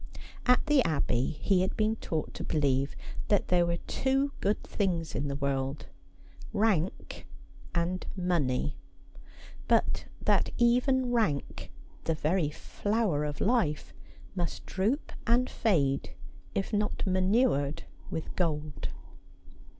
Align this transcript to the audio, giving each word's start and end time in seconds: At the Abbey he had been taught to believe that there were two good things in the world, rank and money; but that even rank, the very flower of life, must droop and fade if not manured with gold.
At 0.47 0.65
the 0.65 0.83
Abbey 0.83 1.37
he 1.43 1.61
had 1.61 1.77
been 1.77 1.95
taught 1.95 2.33
to 2.33 2.43
believe 2.43 2.95
that 3.27 3.49
there 3.49 3.67
were 3.67 3.77
two 3.85 4.31
good 4.41 4.63
things 4.63 5.13
in 5.13 5.27
the 5.27 5.35
world, 5.35 5.89
rank 6.53 7.27
and 7.75 8.03
money; 8.15 8.79
but 9.67 10.05
that 10.19 10.49
even 10.57 11.11
rank, 11.11 11.69
the 12.05 12.15
very 12.15 12.49
flower 12.49 13.23
of 13.23 13.39
life, 13.39 13.93
must 14.33 14.65
droop 14.65 15.11
and 15.27 15.47
fade 15.47 16.15
if 16.55 16.73
not 16.73 17.05
manured 17.05 17.83
with 18.09 18.35
gold. 18.35 18.87